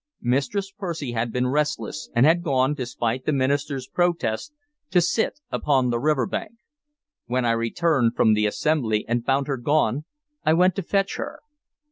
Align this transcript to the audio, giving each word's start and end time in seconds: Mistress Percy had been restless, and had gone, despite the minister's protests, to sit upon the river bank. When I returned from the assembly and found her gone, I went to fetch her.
Mistress 0.23 0.71
Percy 0.71 1.11
had 1.11 1.31
been 1.31 1.45
restless, 1.47 2.09
and 2.15 2.25
had 2.25 2.41
gone, 2.41 2.73
despite 2.73 3.23
the 3.25 3.31
minister's 3.31 3.87
protests, 3.87 4.51
to 4.89 4.99
sit 4.99 5.41
upon 5.51 5.91
the 5.91 5.99
river 5.99 6.25
bank. 6.25 6.53
When 7.27 7.45
I 7.45 7.51
returned 7.51 8.15
from 8.15 8.33
the 8.33 8.47
assembly 8.47 9.05
and 9.07 9.23
found 9.23 9.45
her 9.45 9.57
gone, 9.57 10.05
I 10.43 10.55
went 10.55 10.75
to 10.77 10.81
fetch 10.81 11.17
her. 11.17 11.41